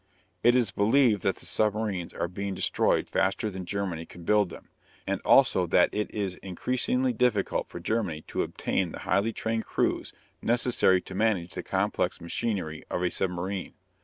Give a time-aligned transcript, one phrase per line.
[0.41, 4.69] It is believed that the submarines are being destroyed faster than Germany can build them,
[5.05, 10.11] and also that it is increasingly difficult for Germany to obtain the highly trained crews
[10.41, 13.75] necessary to manage the complex machinery of a submarine.